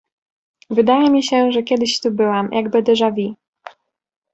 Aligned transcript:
Wydaje 0.69 1.09
mi 1.09 1.23
się, 1.23 1.51
że 1.51 1.63
kiedyś 1.63 1.99
tu 1.99 2.11
byłam, 2.11 2.49
jakby 2.53 2.81
deja 2.83 3.09
vu. 3.11 3.35